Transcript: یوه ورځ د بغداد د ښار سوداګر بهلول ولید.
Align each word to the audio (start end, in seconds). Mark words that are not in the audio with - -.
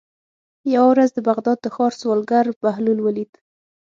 یوه 0.73 0.87
ورځ 0.91 1.09
د 1.13 1.19
بغداد 1.29 1.57
د 1.61 1.67
ښار 1.75 1.93
سوداګر 2.01 2.45
بهلول 2.61 2.99
ولید. 3.01 3.31